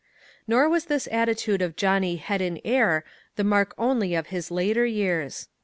[0.47, 3.03] Nor was this attitude of Johnny Head in Air
[3.35, 5.47] the mark only of his later years.